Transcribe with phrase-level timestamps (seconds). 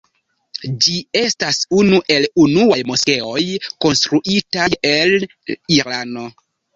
[0.85, 3.43] Ĝi estas unu el unuaj moskeoj
[3.87, 5.13] konstruitaj en
[5.77, 6.25] Irano.